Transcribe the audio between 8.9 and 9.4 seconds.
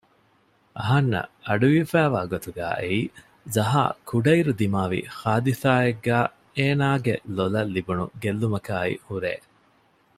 ހުރޭ